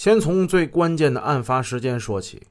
[0.00, 2.44] 先从最关键的案发时间说起。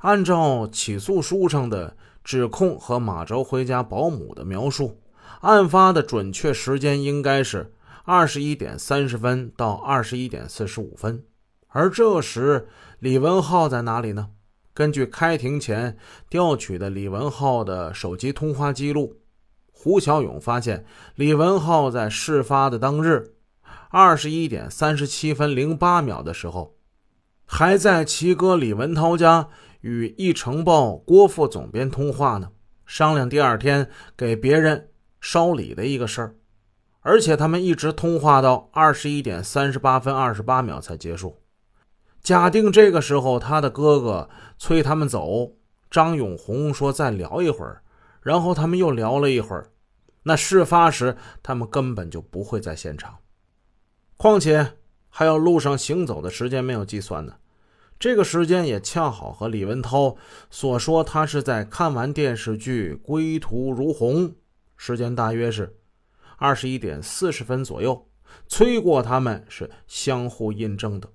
[0.00, 5.00] 按照起诉书上的指控和马哲回家保姆的描述，
[5.40, 7.72] 案发的准确时间应该是
[8.04, 11.24] 二十一点三十分到二十一点四十五分。
[11.68, 12.68] 而这时，
[12.98, 14.28] 李文浩在哪里呢？
[14.74, 15.96] 根据开庭前
[16.28, 19.20] 调取的李文浩的手机通话记录，
[19.72, 23.32] 胡小勇发现李文浩在事发的当日
[23.88, 26.73] 二十一点三十七分零八秒的时候，
[27.56, 29.48] 还在齐哥李文涛家。
[29.80, 32.50] 与《一城报》郭副总编通话呢，
[32.84, 34.88] 商量第二天给别人
[35.20, 36.34] 烧礼的一个事儿，
[37.02, 41.38] 而且他们一直通话到二十一点三十八分二十八秒才结束。
[42.20, 44.28] 假定这个时候他的哥哥
[44.58, 45.52] 催他们走，
[45.88, 47.82] 张永红说再聊一会儿，
[48.20, 49.70] 然后他们又聊了一会儿，
[50.24, 53.18] 那事发时他们根本就不会在现场，
[54.16, 54.72] 况且
[55.08, 57.34] 还有路上行走的时间没有计算呢。
[57.98, 60.16] 这个时间也恰好和李文涛
[60.50, 64.28] 所说，他是在看完电视剧《归途如虹》，
[64.76, 65.78] 时间大约是
[66.36, 68.08] 二十一点四十分左右。
[68.48, 71.08] 催过他们是相互印证的。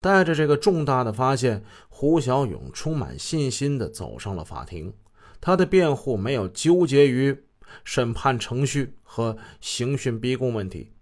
[0.00, 4.94] 带着这个重大的发现，胡小勇充满信心地走上了法庭。
[5.40, 7.44] 他的辩护没有纠结于
[7.84, 10.92] 审判程序和刑讯逼供问题。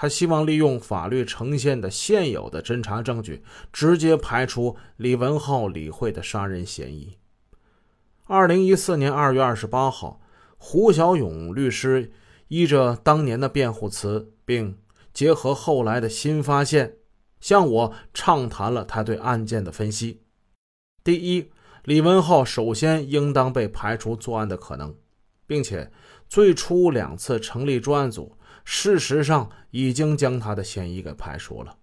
[0.00, 7.18] 他希望利用法律呈现的现有的侦查证据，直接排除李文浩、李慧的杀人嫌疑。
[8.26, 10.20] 二零一四年二月二十八号，
[10.56, 12.12] 胡小勇律师
[12.46, 14.78] 依着当年的辩护词，并
[15.12, 16.94] 结合后来的新发现，
[17.40, 20.20] 向我畅谈了他对案件的分析。
[21.02, 21.50] 第一，
[21.82, 24.94] 李文浩首先应当被排除作案的可能，
[25.48, 25.90] 并且
[26.28, 28.36] 最初两次成立专案组。
[28.64, 31.78] 事实上，已经将他的嫌疑给排除了。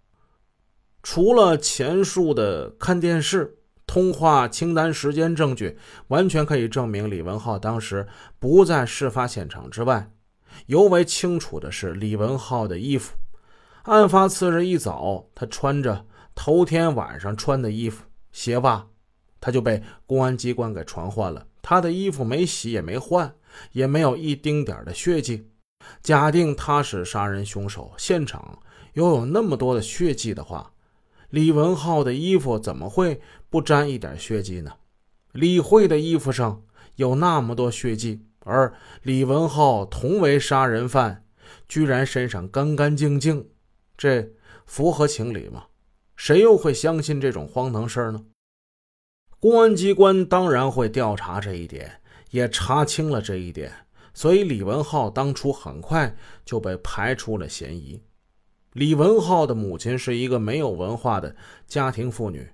[1.02, 3.58] 除了前述的看电视、
[3.88, 5.78] 通话清单、时间证据，
[6.10, 8.08] 完全可以证明李文浩当时
[8.40, 10.12] 不在事发现场之外。
[10.68, 13.16] 尤为清楚的是，李文浩的衣服，
[13.84, 18.88] 案发次日一早，他穿着头天晚上穿的衣服、鞋袜，
[19.42, 21.48] 他就被公安机关给传唤了。
[21.62, 23.36] 他的衣服没洗也没换，
[23.72, 25.50] 也没有一丁点的血迹。
[26.02, 28.60] 假定他是杀人凶手，现场
[28.94, 30.74] 又有那么多的血迹的话，
[31.30, 34.74] 李文浩的衣服怎么会不沾一点血迹呢？
[35.32, 36.64] 李慧的衣服上
[36.96, 38.74] 有那么多血迹，而
[39.04, 41.26] 李文浩同为杀人犯，
[41.68, 43.50] 居然身上干干净净，
[43.98, 44.32] 这
[44.66, 45.66] 符合情理吗？
[46.16, 48.26] 谁又会相信这种荒唐事儿呢？
[49.40, 52.02] 公安机关当然会调查这一点，
[52.32, 53.72] 也查清了这一点。
[54.14, 56.16] 所以，李文浩当初很快
[56.46, 58.02] 就被排除了嫌疑。
[58.72, 61.36] 李文浩的母亲是一个没有文化的
[61.68, 62.50] 家庭妇女，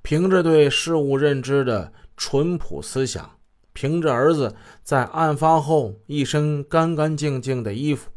[0.00, 3.38] 凭着对事物认知的淳朴思想，
[3.72, 8.10] 凭着儿子在案发后一身干干净净的衣服，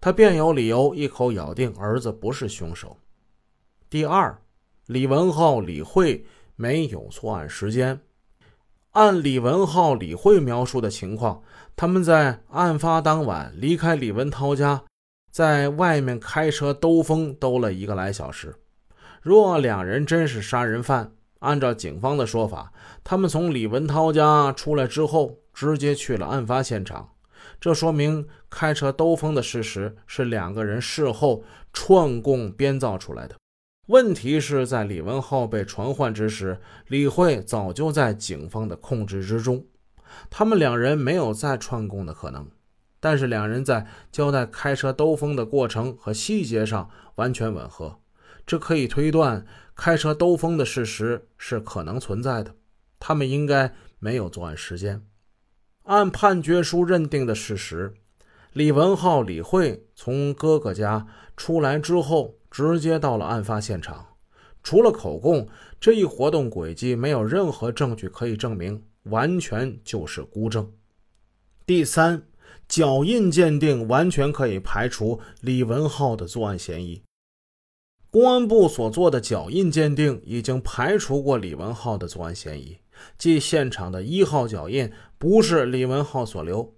[0.00, 2.98] 她便有理由一口咬定儿子不是凶手。
[3.88, 4.42] 第二，
[4.86, 6.24] 李文浩、李慧
[6.56, 8.00] 没有作案时间。
[8.92, 11.42] 按李文浩、李慧描述的情况，
[11.74, 14.82] 他们在案发当晚离开李文涛家，
[15.30, 18.54] 在外面开车兜风兜了一个来小时。
[19.22, 22.70] 若两人真是杀人犯，按照警方的说法，
[23.02, 27.08] 他们从李文涛家出来之后，直接去了案发现场。
[27.58, 31.42] 这说明开车兜风的事实是两个人事后
[31.72, 33.36] 串供编造出来的。
[33.88, 39.66] 问题是在李文浩被传唤之时，李慧早就在警方的控制之中，
[40.30, 42.48] 他们两人没有再串供的可能。
[43.00, 47.98] 但是两人在交代开车兜风的过程和细节上完全吻合，
[48.46, 49.44] 这可以推断
[49.74, 52.54] 开车兜风的事实是可能存在的。
[53.00, 55.04] 他们应该没有作案时间。
[55.82, 57.92] 按判决书认定的事实，
[58.52, 62.36] 李文浩、李慧从哥哥家出来之后。
[62.52, 64.06] 直接到了案发现场，
[64.62, 65.48] 除了口供，
[65.80, 70.70] 这一活动轨迹没有任何证据可以证明，完全就是孤证。
[71.64, 72.24] 第三，
[72.68, 77.00] 脚印鉴定完全可以排除李文浩的作案嫌疑。
[78.10, 82.76] 公安部所做的脚印鉴定已经排除过李文浩的作案嫌疑，
[83.16, 86.74] 即现场的一号脚印不是李文浩所留。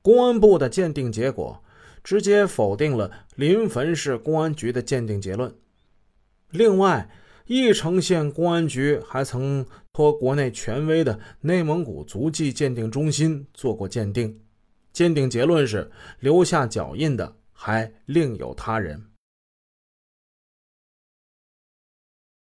[0.00, 1.62] 公安部的鉴定结果。
[2.06, 5.52] 直接否定了临汾市公安局的鉴定结论。
[6.50, 7.10] 另外，
[7.46, 14.38] 翼城县公安局还曾托国内权威的内蒙古足迹鉴定中心做过鉴定，
[14.92, 19.02] 鉴定结论是留下脚印的还另有他人。